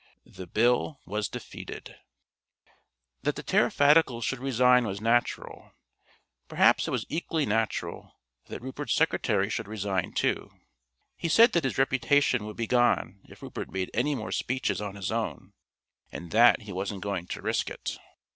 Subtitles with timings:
[0.25, 1.95] The Bill was defeated.
[3.21, 5.73] That the Tariffadicals should resign was natural;
[6.47, 8.15] perhaps it was equally natural
[8.47, 10.49] that Rupert's secretary should resign too.
[11.17, 14.95] He said that his reputation would be gone if Rupert made any more speeches on
[14.95, 15.53] his own,
[16.11, 17.99] and that he wasn't going to risk it.